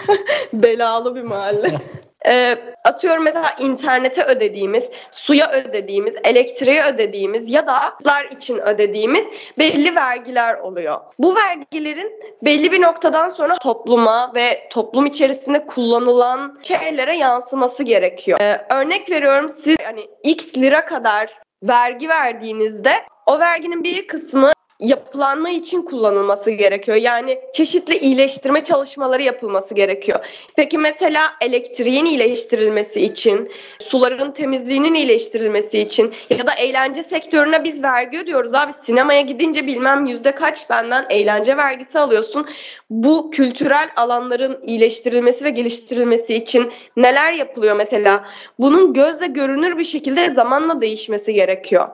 Belalı 0.53 1.15
bir 1.15 1.23
mahalle. 1.23 1.73
E, 2.27 2.59
atıyorum 2.85 3.25
mesela 3.25 3.55
internete 3.61 4.25
ödediğimiz, 4.25 4.89
suya 5.11 5.53
ödediğimiz, 5.53 6.17
elektriğe 6.25 6.85
ödediğimiz 6.85 7.53
ya 7.53 7.67
da 7.67 7.95
için 8.31 8.59
ödediğimiz 8.59 9.25
belli 9.59 9.95
vergiler 9.95 10.55
oluyor. 10.55 11.01
Bu 11.19 11.37
vergilerin 11.37 12.21
belli 12.43 12.73
bir 12.73 12.83
noktadan 12.83 13.29
sonra 13.29 13.59
topluma 13.59 14.35
ve 14.35 14.69
toplum 14.71 15.07
içerisinde 15.07 15.67
kullanılan 15.67 16.59
şeylere 16.63 17.17
yansıması 17.17 17.83
gerekiyor. 17.83 18.41
E, 18.41 18.67
örnek 18.71 19.11
veriyorum 19.11 19.51
siz 19.65 19.77
hani 19.85 20.09
x 20.25 20.57
lira 20.57 20.85
kadar 20.85 21.39
vergi 21.63 22.09
verdiğinizde 22.09 22.93
o 23.27 23.39
verginin 23.39 23.85
bir 23.85 24.07
kısmı 24.07 24.53
yapılanma 24.81 25.51
için 25.51 25.83
kullanılması 25.83 26.51
gerekiyor. 26.51 26.97
Yani 26.97 27.41
çeşitli 27.53 27.99
iyileştirme 27.99 28.65
çalışmaları 28.65 29.23
yapılması 29.23 29.75
gerekiyor. 29.75 30.19
Peki 30.57 30.79
mesela 30.79 31.23
elektriğin 31.41 32.05
iyileştirilmesi 32.05 33.01
için, 33.01 33.53
suların 33.81 34.31
temizliğinin 34.31 34.95
iyileştirilmesi 34.95 35.79
için 35.79 36.15
ya 36.31 36.47
da 36.47 36.53
eğlence 36.55 37.03
sektörüne 37.03 37.65
biz 37.65 37.83
vergi 37.83 38.19
ödüyoruz 38.19 38.55
abi. 38.55 38.73
Sinemaya 38.85 39.21
gidince 39.21 39.67
bilmem 39.67 40.07
yüzde 40.07 40.35
kaç 40.35 40.71
benden 40.71 41.07
eğlence 41.11 41.57
vergisi 41.57 41.99
alıyorsun. 41.99 42.47
Bu 42.91 43.31
kültürel 43.31 43.89
alanların 43.97 44.59
iyileştirilmesi 44.63 45.45
ve 45.45 45.51
geliştirilmesi 45.51 46.35
için 46.35 46.73
neler 46.97 47.33
yapılıyor 47.33 47.77
mesela? 47.77 48.25
Bunun 48.59 48.93
gözle 48.93 49.27
görünür 49.27 49.79
bir 49.79 49.85
şekilde 49.85 50.31
zamanla 50.31 50.81
değişmesi 50.81 51.35
gerekiyor. 51.35 51.89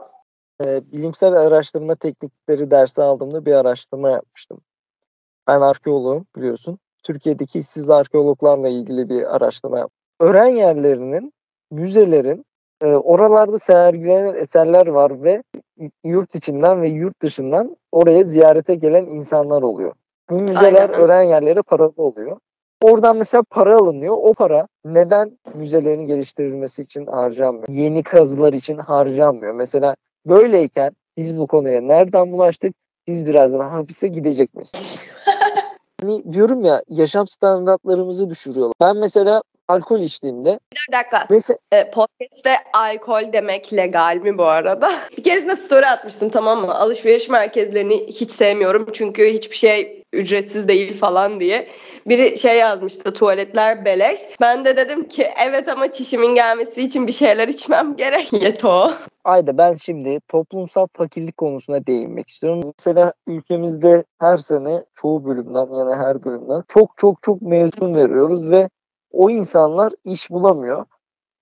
E, 0.65 0.93
bilimsel 0.93 1.33
araştırma 1.33 1.95
teknikleri 1.95 2.71
dersi 2.71 3.03
aldığımda 3.03 3.47
bir 3.47 3.53
araştırma 3.53 4.11
yapmıştım. 4.11 4.61
Ben 5.47 5.61
arkeoloğum 5.61 6.27
biliyorsun. 6.37 6.79
Türkiye'deki 7.03 7.59
işsiz 7.59 7.91
arkeologlarla 7.91 8.69
ilgili 8.69 9.09
bir 9.09 9.37
araştırma 9.37 9.79
yaptım. 9.79 9.99
Öğren 10.21 10.47
yerlerinin, 10.47 11.33
müzelerin 11.71 12.45
e, 12.81 12.87
oralarda 12.87 13.59
sergilenen 13.59 14.35
eserler 14.35 14.87
var 14.87 15.23
ve 15.23 15.43
yurt 16.05 16.35
içinden 16.35 16.83
ve 16.83 16.89
yurt 16.89 17.23
dışından 17.23 17.77
oraya 17.93 18.25
ziyarete 18.25 18.75
gelen 18.75 19.07
insanlar 19.07 19.63
oluyor. 19.63 19.93
Bu 20.31 20.41
müzeler, 20.41 20.91
Aynen. 20.91 21.01
öğren 21.01 21.23
yerleri 21.23 21.63
paralı 21.63 21.93
oluyor. 21.97 22.39
Oradan 22.83 23.17
mesela 23.17 23.43
para 23.51 23.77
alınıyor. 23.77 24.17
O 24.19 24.35
para 24.35 24.69
neden 24.85 25.39
müzelerin 25.55 26.07
geliştirilmesi 26.07 26.83
için 26.83 27.07
harcanmıyor? 27.07 27.69
Yeni 27.69 28.03
kazılar 28.03 28.53
için 28.53 28.79
harcanmıyor. 28.79 29.55
Mesela 29.55 29.97
böyleyken 30.27 30.93
biz 31.17 31.39
bu 31.39 31.47
konuya 31.47 31.81
nereden 31.81 32.33
bulaştık? 32.33 32.75
Biz 33.07 33.27
birazdan 33.27 33.69
hapise 33.69 34.09
gidecek 34.09 34.55
miyiz? 34.55 34.73
hani 36.01 36.33
diyorum 36.33 36.65
ya 36.65 36.83
yaşam 36.89 37.29
standartlarımızı 37.29 38.31
düşürüyorlar. 38.31 38.75
Ben 38.81 38.97
mesela 38.97 39.43
alkol 39.69 40.01
içtiğimde 40.01 40.59
Bir 40.73 40.93
dakika. 40.93 41.27
mesela 41.31 41.59
E, 41.73 41.91
podcast'te 41.91 42.57
alkol 42.73 43.33
demek 43.33 43.73
legal 43.73 44.17
mi 44.17 44.39
bu 44.39 44.45
arada? 44.45 44.91
Bir 45.17 45.23
keresinde 45.23 45.57
story 45.57 45.87
atmıştım 45.87 46.29
tamam 46.29 46.61
mı? 46.61 46.75
Alışveriş 46.75 47.29
merkezlerini 47.29 48.07
hiç 48.07 48.31
sevmiyorum 48.31 48.89
çünkü 48.93 49.27
hiçbir 49.33 49.57
şey 49.57 50.03
ücretsiz 50.13 50.69
değil 50.69 50.99
falan 50.99 51.41
diye. 51.41 51.69
Biri 52.07 52.39
şey 52.39 52.57
yazmıştı 52.57 53.13
tuvaletler 53.13 53.85
beleş. 53.85 54.21
Ben 54.41 54.65
de 54.65 54.77
dedim 54.77 55.09
ki 55.09 55.29
evet 55.47 55.69
ama 55.69 55.93
çişimin 55.93 56.35
gelmesi 56.35 56.83
için 56.83 57.07
bir 57.07 57.13
şeyler 57.13 57.49
içmem 57.49 57.97
gerek. 57.97 58.33
Yeto. 58.43 58.91
Ayda 59.25 59.59
ben 59.59 59.75
şimdi 59.75 60.21
toplumsal 60.29 60.87
fakirlik 60.93 61.37
konusuna 61.37 61.87
değinmek 61.87 62.29
istiyorum. 62.29 62.73
Mesela 62.79 63.13
ülkemizde 63.27 64.05
her 64.21 64.37
sene 64.37 64.85
çoğu 64.95 65.25
bölümden 65.25 65.75
yani 65.75 65.97
her 65.97 66.25
bölümden 66.25 66.63
çok 66.69 66.91
çok 66.97 67.23
çok 67.23 67.43
mezun 67.43 67.95
veriyoruz 67.95 68.51
ve 68.51 68.69
o 69.17 69.31
insanlar 69.31 69.93
iş 70.05 70.31
bulamıyor. 70.31 70.87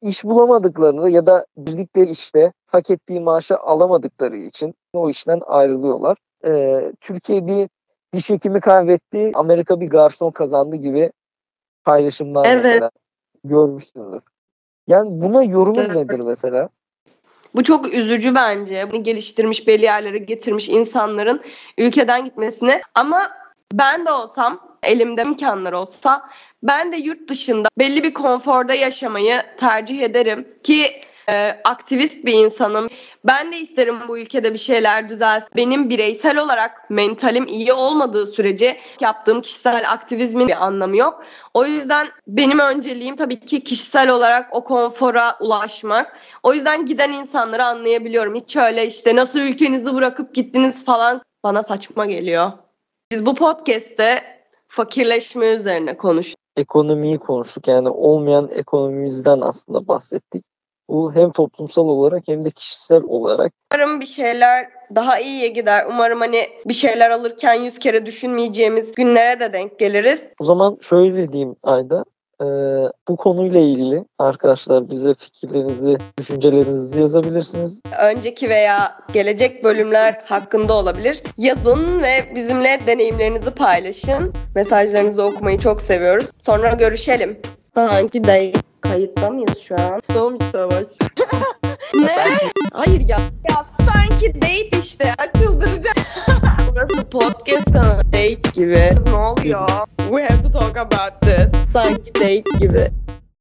İş 0.02 0.24
bulamadıklarında 0.24 1.08
ya 1.08 1.26
da 1.26 1.46
bildikleri 1.56 2.10
işte 2.10 2.52
hak 2.66 2.90
ettiği 2.90 3.20
maaşı 3.20 3.56
alamadıkları 3.56 4.36
için 4.36 4.74
o 4.92 5.10
işten 5.10 5.40
ayrılıyorlar. 5.46 6.16
Ee, 6.44 6.92
Türkiye 7.00 7.46
bir 7.46 7.68
diş 8.12 8.30
hekimi 8.30 8.60
kaybetti, 8.60 9.30
Amerika 9.34 9.80
bir 9.80 9.88
garson 9.88 10.30
kazandı 10.30 10.76
gibi 10.76 11.12
paylaşımlar 11.84 12.46
Evet. 12.46 12.64
mesela 12.64 12.90
görmüşsündür. 13.44 14.22
Yani 14.86 15.20
buna 15.20 15.42
yorumun 15.42 15.80
Evet. 15.80 15.96
nedir 15.96 16.20
mesela? 16.20 16.68
Bu 17.54 17.62
çok 17.62 17.94
üzücü 17.94 18.34
bence. 18.34 18.88
Bunu 18.92 19.02
geliştirmiş, 19.02 19.66
belli 19.66 19.84
yerlere 19.84 20.18
getirmiş 20.18 20.68
insanların 20.68 21.40
ülkeden 21.78 22.24
gitmesini. 22.24 22.80
Ama 22.94 23.30
ben 23.72 24.06
de 24.06 24.12
olsam, 24.12 24.73
elimde 24.84 25.22
imkanlar 25.22 25.72
olsa 25.72 26.22
ben 26.62 26.92
de 26.92 26.96
yurt 26.96 27.28
dışında 27.28 27.68
belli 27.78 28.02
bir 28.02 28.14
konforda 28.14 28.74
yaşamayı 28.74 29.42
tercih 29.56 30.00
ederim 30.00 30.48
ki 30.62 31.02
e, 31.28 31.60
aktivist 31.64 32.24
bir 32.24 32.32
insanım. 32.32 32.88
Ben 33.24 33.52
de 33.52 33.58
isterim 33.58 33.96
bu 34.08 34.18
ülkede 34.18 34.52
bir 34.52 34.58
şeyler 34.58 35.08
düzelsin. 35.08 35.48
Benim 35.56 35.90
bireysel 35.90 36.38
olarak 36.38 36.90
mentalim 36.90 37.46
iyi 37.46 37.72
olmadığı 37.72 38.26
sürece 38.26 38.80
yaptığım 39.00 39.40
kişisel 39.40 39.90
aktivizmin 39.92 40.48
bir 40.48 40.64
anlamı 40.64 40.96
yok. 40.96 41.24
O 41.54 41.64
yüzden 41.64 42.08
benim 42.26 42.58
önceliğim 42.58 43.16
tabii 43.16 43.40
ki 43.40 43.64
kişisel 43.64 44.08
olarak 44.08 44.48
o 44.54 44.64
konfora 44.64 45.36
ulaşmak. 45.40 46.18
O 46.42 46.54
yüzden 46.54 46.86
giden 46.86 47.12
insanları 47.12 47.64
anlayabiliyorum. 47.64 48.34
Hiç 48.34 48.56
öyle 48.56 48.86
işte 48.86 49.16
nasıl 49.16 49.38
ülkenizi 49.38 49.94
bırakıp 49.94 50.34
gittiniz 50.34 50.84
falan 50.84 51.22
bana 51.44 51.62
saçma 51.62 52.06
geliyor. 52.06 52.52
Biz 53.10 53.26
bu 53.26 53.34
podcast'te 53.34 54.22
fakirleşme 54.74 55.54
üzerine 55.54 55.96
konuştuk. 55.96 56.40
ekonomiyi 56.56 57.18
konuştuk. 57.18 57.68
Yani 57.68 57.88
olmayan 57.88 58.50
ekonomimizden 58.54 59.40
aslında 59.40 59.88
bahsettik. 59.88 60.44
Bu 60.88 61.14
hem 61.14 61.32
toplumsal 61.32 61.88
olarak 61.88 62.22
hem 62.28 62.44
de 62.44 62.50
kişisel 62.50 63.02
olarak 63.02 63.52
Umarım 63.74 64.00
bir 64.00 64.06
şeyler 64.06 64.68
daha 64.94 65.20
iyiye 65.20 65.48
gider. 65.48 65.86
Umarım 65.90 66.20
hani 66.20 66.48
bir 66.66 66.74
şeyler 66.74 67.10
alırken 67.10 67.54
yüz 67.54 67.78
kere 67.78 68.06
düşünmeyeceğimiz 68.06 68.92
günlere 68.92 69.40
de 69.40 69.52
denk 69.52 69.78
geliriz. 69.78 70.22
O 70.40 70.44
zaman 70.44 70.78
şöyle 70.80 71.32
diyeyim 71.32 71.56
Ayda. 71.62 72.04
Ee, 72.40 72.44
bu 73.08 73.16
konuyla 73.16 73.60
ilgili 73.60 74.04
arkadaşlar 74.18 74.90
bize 74.90 75.14
fikirlerinizi, 75.14 75.98
düşüncelerinizi 76.18 77.00
yazabilirsiniz. 77.00 77.80
Önceki 78.02 78.48
veya 78.48 78.98
gelecek 79.12 79.64
bölümler 79.64 80.22
hakkında 80.24 80.72
olabilir. 80.72 81.22
Yazın 81.38 82.02
ve 82.02 82.34
bizimle 82.34 82.80
deneyimlerinizi 82.86 83.50
paylaşın. 83.50 84.32
Mesajlarınızı 84.54 85.22
okumayı 85.22 85.58
çok 85.58 85.80
seviyoruz. 85.82 86.26
Sonra 86.40 86.68
görüşelim. 86.72 87.40
Hangi 87.74 88.24
değil? 88.24 88.58
Kayıtta 88.80 89.30
mıyız 89.30 89.58
şu 89.58 89.74
an? 89.74 90.02
Doğum 90.14 90.38
savaş. 90.52 90.86
ne? 91.94 92.16
Hayır 92.72 93.08
ya. 93.08 93.18
Ya 93.50 93.66
sanki 93.86 94.34
date 94.34 94.78
işte. 94.78 95.14
Çıldıracağım. 95.38 95.96
Burası 96.74 97.04
podcast 97.10 97.64
kanalı. 97.72 98.04
Date 98.12 98.50
gibi. 98.54 98.90
Ne 99.06 99.14
oluyor? 99.14 99.68
We 99.98 100.22
have 100.22 100.42
to 100.42 100.50
talk 100.50 100.76
about 100.76 101.20
this. 101.20 101.52
Sanki 101.72 102.14
date 102.14 102.58
gibi. 102.58 102.90